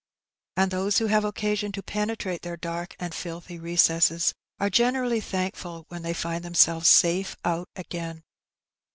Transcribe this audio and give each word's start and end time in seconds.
And 0.57 0.71
those 0.71 0.97
who 0.97 1.05
have 1.05 1.23
occasion 1.23 1.71
to 1.73 1.83
penetrate 1.83 2.41
their 2.41 2.57
dark 2.57 2.95
and 2.99 3.13
filthy 3.13 3.59
recesses 3.59 4.33
are 4.59 4.67
generally 4.67 5.21
thank&il 5.21 5.85
when 5.89 6.01
they 6.01 6.15
find 6.15 6.43
themselves 6.43 6.87
safe 6.87 7.37
ont 7.45 7.69
again. 7.75 8.23